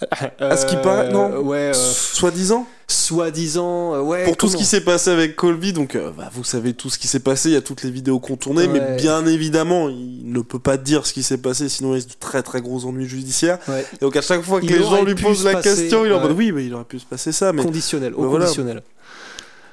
ce 0.00 0.66
qui 0.66 0.76
paraît, 0.76 1.10
non 1.10 1.40
Ouais. 1.40 1.70
Euh, 1.70 1.74
Soi-disant 1.74 2.66
Soi-disant, 2.86 3.94
euh, 3.94 4.00
ouais. 4.00 4.24
Pour 4.24 4.36
tout 4.36 4.48
ce 4.48 4.56
qui 4.56 4.64
s'est 4.64 4.80
passé 4.80 5.10
avec 5.10 5.36
Colby, 5.36 5.72
donc 5.72 5.98
bah, 6.16 6.30
vous 6.32 6.44
savez 6.44 6.72
tout 6.72 6.88
ce 6.88 6.98
qui 6.98 7.08
s'est 7.08 7.20
passé, 7.20 7.50
il 7.50 7.52
y 7.52 7.56
a 7.56 7.60
toutes 7.60 7.82
les 7.82 7.90
vidéos 7.90 8.18
contournées, 8.18 8.68
mais 8.68 8.96
bien 8.96 9.26
évidemment, 9.26 9.88
il 9.88 10.32
ne 10.32 10.40
peut 10.40 10.58
pas 10.58 10.76
dire 10.76 11.06
ce 11.06 11.12
qui 11.12 11.22
s'est 11.22 11.38
passé, 11.38 11.68
sinon 11.68 11.90
il 11.90 11.94
risque 11.96 12.10
de 12.10 12.14
très 12.20 12.42
très 12.42 12.60
gros 12.60 12.86
ennuis 12.86 13.06
judiciaires. 13.06 13.58
Et 13.68 14.04
donc 14.04 14.16
à 14.16 14.22
chaque 14.22 14.42
fois 14.42 14.60
que 14.60 14.66
les 14.66 14.82
gens 14.82 15.04
lui 15.04 15.14
posent 15.14 15.44
la 15.44 15.60
question, 15.60 16.04
il 16.04 16.12
est 16.12 16.14
en 16.14 16.20
mode 16.20 16.32
oui, 16.32 16.52
mais 16.52 16.64
il 16.64 16.74
aurait 16.74 16.84
pu 16.84 16.98
se 16.98 17.06
passer 17.06 17.32
ça. 17.32 17.52
Mais... 17.52 17.62
Conditionnel, 17.62 18.14
au 18.14 18.30
conditionnel 18.30 18.82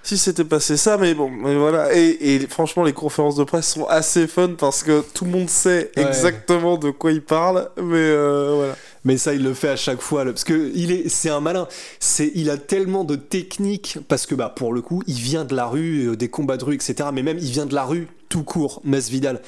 si 0.05 0.19
c'était 0.19 0.43
passé 0.43 0.77
ça, 0.77 0.97
mais 0.97 1.15
bon, 1.15 1.31
mais 1.31 1.55
voilà. 1.55 1.91
Et, 1.95 2.39
franchement, 2.47 2.83
les 2.83 2.93
conférences 2.93 3.35
de 3.35 3.43
presse 3.43 3.67
sont 3.67 3.85
assez 3.85 4.27
fun 4.27 4.51
parce 4.57 4.83
que 4.83 5.03
tout 5.13 5.25
le 5.25 5.31
monde 5.31 5.49
sait 5.49 5.91
exactement 5.95 6.77
de 6.77 6.91
quoi 6.91 7.11
il 7.11 7.23
parle, 7.23 7.69
mais 7.77 7.97
euh, 7.97 8.53
voilà. 8.55 8.75
Mais 9.05 9.17
ça, 9.17 9.33
il 9.33 9.43
le 9.43 9.53
fait 9.53 9.69
à 9.69 9.75
chaque 9.75 10.01
fois, 10.01 10.25
parce 10.25 10.43
que 10.43 10.71
il 10.75 10.91
est, 10.91 11.07
c'est 11.09 11.29
un 11.29 11.39
malin. 11.39 11.67
C'est, 11.99 12.31
il 12.35 12.49
a 12.49 12.57
tellement 12.57 13.03
de 13.03 13.15
techniques 13.15 13.99
parce 14.07 14.25
que 14.25 14.35
bah 14.35 14.53
pour 14.53 14.73
le 14.73 14.81
coup, 14.81 15.03
il 15.07 15.15
vient 15.15 15.45
de 15.45 15.55
la 15.55 15.67
rue, 15.67 16.09
euh, 16.09 16.15
des 16.15 16.27
combats 16.27 16.57
de 16.57 16.63
rue, 16.65 16.75
etc. 16.75 17.09
Mais 17.13 17.23
même, 17.23 17.37
il 17.37 17.51
vient 17.51 17.67
de 17.67 17.75
la 17.75 17.85
rue 17.85 18.07
tout 18.29 18.43
court, 18.43 18.81
Masvidal. 18.83 19.41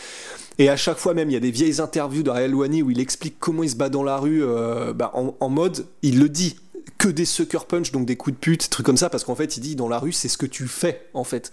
Et 0.60 0.70
à 0.70 0.78
chaque 0.78 0.98
fois 0.98 1.14
même, 1.14 1.30
il 1.30 1.34
y 1.34 1.38
a 1.38 1.40
des 1.40 1.52
vieilles 1.52 1.82
interviews 1.82 2.24
d'Ariel 2.24 2.56
Wani 2.56 2.82
où 2.82 2.90
il 2.90 3.00
explique 3.00 3.36
comment 3.40 3.64
il 3.64 3.70
se 3.70 3.76
bat 3.76 3.90
dans 3.90 4.04
la 4.04 4.18
rue, 4.18 4.44
euh, 4.44 4.94
bah, 4.94 5.12
en, 5.14 5.50
mode, 5.50 5.86
il 6.02 6.20
le 6.20 6.30
dit, 6.30 6.58
que 6.98 7.10
des 7.10 7.26
sucker 7.26 7.60
punch, 7.68 7.92
donc 7.92 8.06
des 8.06 8.16
coups 8.16 8.36
de 8.36 8.40
pute, 8.40 8.70
trucs 8.70 8.86
comme 8.86 8.98
ça, 8.98 9.10
parce 9.10 9.24
qu'en 9.24 9.36
fait, 9.36 9.58
il 9.58 9.60
dit 9.62 9.76
dans 9.76 9.88
la 9.88 10.00
rue, 10.00 10.12
c'est 10.12 10.28
ce 10.28 10.38
que 10.38 10.46
tu 10.46 10.68
fais, 10.68 11.08
en 11.14 11.24
fait. 11.24 11.52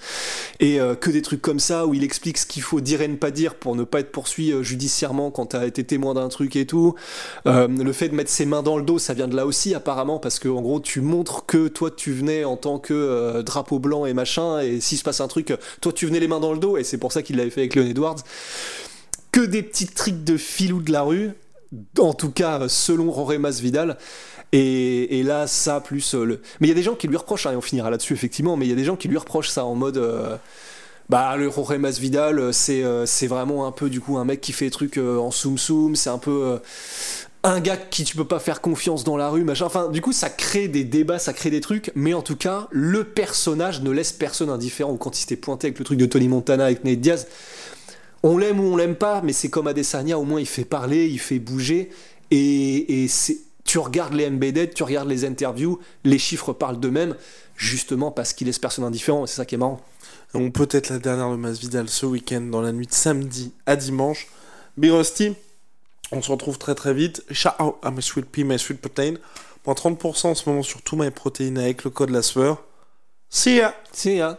Et 0.61 0.81
euh, 0.81 0.95
que 0.95 1.11
des 1.11 1.23
trucs 1.23 1.43
comme 1.43 1.61
ça, 1.61 1.87
où 1.87 1.95
il 1.95 2.05
explique 2.05 2.39
ce 2.39 2.47
qu'il 2.47 2.63
faut 2.63 2.81
dire 2.81 3.03
et 3.03 3.09
ne 3.09 3.17
pas 3.17 3.31
dire 3.31 3.55
pour 3.55 3.77
ne 3.77 3.85
pas 3.85 4.01
être 4.01 4.13
poursuivi 4.13 4.53
euh, 4.53 4.63
judiciairement 4.63 5.31
quand 5.31 5.47
t'as 5.47 5.67
été 5.67 5.85
témoin 5.85 6.15
d'un 6.15 6.29
truc 6.29 6.57
et 6.57 6.67
tout. 6.67 6.95
Euh, 7.47 7.69
le 7.69 7.93
fait 7.93 8.09
de 8.09 8.15
mettre 8.15 8.31
ses 8.31 8.47
mains 8.47 8.63
dans 8.63 8.79
le 8.79 8.85
dos, 8.85 8.99
ça 8.99 9.15
vient 9.15 9.29
de 9.29 9.37
là 9.37 9.47
aussi, 9.47 9.75
apparemment, 9.75 10.19
parce 10.19 10.39
que 10.39 10.49
en 10.49 10.63
gros, 10.63 10.81
tu 10.81 11.01
montres 11.01 11.47
que 11.47 11.69
toi, 11.69 11.91
tu 11.91 12.13
venais 12.13 12.45
en 12.45 12.57
tant 12.57 12.79
que 12.79 13.43
drapeau 13.43 13.79
blanc 13.79 14.07
et 14.07 14.15
machin, 14.15 14.61
et 14.61 14.81
s'il 14.81 14.99
se 14.99 15.05
passe 15.05 15.21
un 15.21 15.29
truc, 15.29 15.53
toi, 15.81 15.93
tu 15.93 16.07
venais 16.07 16.21
les 16.21 16.29
mains 16.29 16.41
dans 16.41 16.53
le 16.53 16.59
dos, 16.59 16.77
et 16.77 16.85
c'est 16.85 16.99
pour 16.99 17.13
ça 17.13 17.23
qu'il 17.23 17.37
l'avait 17.37 17.51
fait 17.51 17.63
avec 17.63 17.75
Leon 17.75 17.87
Edwards. 17.87 18.23
Que 19.33 19.41
des 19.41 19.63
petits 19.63 19.87
tricks 19.87 20.25
de 20.25 20.37
filou 20.37 20.81
de 20.81 20.93
la 20.93 21.03
rue, 21.03 21.33
en 21.99 22.15
tout 22.15 22.31
cas, 22.31 22.69
selon 22.69 23.11
Roré 23.11 23.39
Masvidal. 23.39 23.99
Et, 24.57 25.25
là, 25.25 25.49
ça, 25.49 25.81
plus 25.81 26.15
euh, 26.15 26.25
le. 26.25 26.41
Mais 26.61 26.69
il 26.69 26.71
y 26.71 26.73
a 26.73 26.77
des 26.77 26.83
gens 26.85 26.95
qui 26.95 27.09
lui 27.09 27.17
reprochent, 27.17 27.47
hein, 27.47 27.53
et 27.53 27.57
on 27.57 27.61
finira 27.61 27.91
là-dessus 27.91 28.13
effectivement, 28.13 28.57
mais 28.57 28.67
il 28.67 28.69
y 28.69 28.73
a 28.73 28.77
des 28.77 28.85
gens 28.85 28.95
qui 28.95 29.09
lui 29.09 29.19
reprochent 29.19 29.49
ça 29.49 29.65
en 29.65 29.75
mode. 29.75 29.97
Euh, 29.97 30.37
bah, 31.09 31.37
le 31.37 31.51
Jorge 31.51 31.77
Masvidal, 31.77 32.39
euh, 32.39 32.53
c'est 32.53 33.27
vraiment 33.27 33.67
un 33.67 33.73
peu 33.73 33.91
du 33.91 34.01
coup 34.01 34.17
un 34.17 34.25
mec 34.25 34.41
qui 34.41 34.53
fait 34.53 34.67
des 34.67 34.71
trucs 34.71 34.97
en 34.97 35.31
soum 35.33 35.59
soum, 35.59 35.97
c'est 35.97 36.09
un 36.09 36.19
peu 36.19 36.61
un 37.43 37.61
gars 37.61 37.77
qui 37.77 38.05
tu 38.05 38.17
peux 38.17 38.25
pas 38.25 38.39
faire 38.39 38.61
confiance 38.61 39.03
dans 39.03 39.17
la 39.17 39.29
rue, 39.29 39.43
machin. 39.43 39.67
Enfin, 39.67 39.89
du 39.91 40.01
coup, 40.01 40.13
ça 40.13 40.31
crée 40.31 40.69
des 40.69 40.85
débats, 40.85 41.19
ça 41.19 41.33
crée 41.33 41.51
des 41.51 41.61
trucs, 41.61 41.91
mais 41.97 42.15
en 42.15 42.23
tout 42.23 42.37
cas, 42.37 42.69
le 42.71 43.03
personnage 43.03 43.83
ne 43.83 43.91
laisse 43.91 44.13
personne 44.13 44.51
indifférent. 44.51 44.93
Ou 44.93 44.97
quand 44.97 45.19
il 45.19 45.21
s'était 45.21 45.37
pointé 45.37 45.67
avec 45.67 45.81
le 45.81 45.85
truc 45.85 45.99
de 45.99 46.07
Tony 46.07 46.29
Montana 46.29 46.67
avec 46.67 46.85
Nate 46.85 47.01
Diaz, 47.01 47.27
on 48.23 48.39
l'aime 48.39 48.61
ou 48.61 48.73
on 48.73 48.77
l'aime 48.77 48.95
pas, 48.95 49.21
mais 49.21 49.33
c'est 49.33 49.51
comme 49.51 49.67
Adesanya, 49.67 50.17
au 50.17 50.25
moins 50.25 50.41
il 50.41 50.47
fait 50.47 50.65
parler, 50.65 51.07
il 51.09 51.19
fait 51.19 51.41
bouger, 51.41 51.91
et 52.31 53.07
c'est 53.09 53.39
tu 53.65 53.79
regardes 53.79 54.15
les 54.15 54.27
embedded, 54.27 54.75
tu 54.75 54.83
regardes 54.83 55.09
les 55.09 55.25
interviews, 55.25 55.81
les 56.05 56.19
chiffres 56.19 56.53
parlent 56.53 56.79
d'eux-mêmes, 56.79 57.17
justement 57.57 58.11
parce 58.11 58.33
qu'il 58.33 58.47
laisse 58.47 58.59
personne 58.59 58.85
indifférent, 58.85 59.25
et 59.25 59.27
c'est 59.27 59.37
ça 59.37 59.47
qui 59.47 59.55
est 59.55 59.59
marrant. 59.59 59.81
On 60.35 60.51
peut 60.51 60.69
être 60.71 60.91
la 60.91 60.99
dernière 60.99 61.31
de 61.31 61.37
Masvidal 61.37 61.89
ce 61.89 62.07
week-end, 62.07 62.43
dans 62.43 62.61
la 62.61 62.73
nuit 62.73 62.87
de 62.87 62.93
samedi 62.93 63.53
à 63.67 63.77
dimanche. 63.77 64.29
Big 64.77 64.93
on 66.13 66.23
se 66.23 66.31
retrouve 66.31 66.59
très 66.59 66.75
très 66.75 66.95
vite. 66.95 67.25
Shout 67.31 67.49
out 67.61 67.77
à 67.83 67.91
my 67.91 68.03
sweet 68.03 68.27
pea, 68.27 68.45
my 68.45 68.59
sweet 68.59 68.81
protein. 68.81 69.15
Moins 69.67 69.75
30% 69.75 70.27
en 70.29 70.35
ce 70.35 70.49
moment 70.49 70.63
sur 70.63 70.83
tout 70.83 70.97
mes 70.97 71.11
protéines 71.11 71.59
avec 71.59 71.85
le 71.85 71.91
code 71.91 72.11
la 72.11 72.23
sueur. 72.23 72.63
See 73.31 73.57
ya! 73.57 73.75
See 73.93 74.17
ya! 74.17 74.39